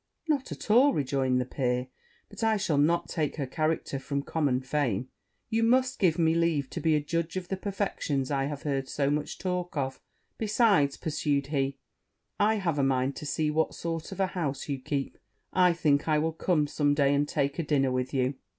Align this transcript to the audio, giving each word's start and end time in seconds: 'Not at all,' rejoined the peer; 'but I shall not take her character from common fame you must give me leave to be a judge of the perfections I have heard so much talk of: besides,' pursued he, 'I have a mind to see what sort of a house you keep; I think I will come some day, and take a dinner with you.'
'Not 0.27 0.51
at 0.51 0.71
all,' 0.71 0.95
rejoined 0.95 1.39
the 1.39 1.45
peer; 1.45 1.89
'but 2.27 2.43
I 2.43 2.57
shall 2.57 2.79
not 2.79 3.07
take 3.07 3.35
her 3.35 3.45
character 3.45 3.99
from 3.99 4.23
common 4.23 4.59
fame 4.61 5.09
you 5.51 5.61
must 5.61 5.99
give 5.99 6.17
me 6.17 6.33
leave 6.33 6.71
to 6.71 6.79
be 6.79 6.95
a 6.95 6.99
judge 6.99 7.37
of 7.37 7.49
the 7.49 7.55
perfections 7.55 8.31
I 8.31 8.45
have 8.45 8.63
heard 8.63 8.89
so 8.89 9.11
much 9.11 9.37
talk 9.37 9.77
of: 9.77 10.01
besides,' 10.39 10.97
pursued 10.97 11.45
he, 11.53 11.77
'I 12.39 12.55
have 12.55 12.79
a 12.79 12.83
mind 12.83 13.15
to 13.17 13.27
see 13.27 13.51
what 13.51 13.75
sort 13.75 14.11
of 14.11 14.19
a 14.19 14.25
house 14.25 14.67
you 14.67 14.79
keep; 14.79 15.19
I 15.53 15.71
think 15.71 16.07
I 16.07 16.17
will 16.17 16.33
come 16.33 16.65
some 16.65 16.95
day, 16.95 17.13
and 17.13 17.29
take 17.29 17.59
a 17.59 17.63
dinner 17.63 17.91
with 17.91 18.11
you.' 18.11 18.33